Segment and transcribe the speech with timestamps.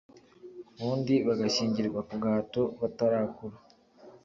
[0.79, 3.55] ubundi bagashyingirwa ku gahato batarakura